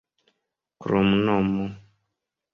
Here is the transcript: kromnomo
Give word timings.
kromnomo 0.81 1.67